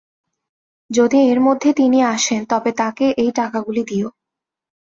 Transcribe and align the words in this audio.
যদি 0.89 1.17
এর 1.27 1.39
মধ্যে 1.41 1.69
তিনি 1.73 1.99
আসেন 2.13 2.41
তবে 2.45 2.71
তাঁকে 2.71 3.05
এই 3.17 3.31
টাকাগুলি 3.31 3.83
দিয়ো। 3.83 4.07